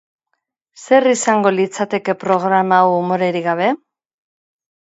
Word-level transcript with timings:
Zer 0.85 1.07
izango 1.09 1.51
litzateke 1.59 2.17
programa 2.23 2.81
hau 2.87 2.99
umorerik 3.05 3.49
gabe? 3.53 3.69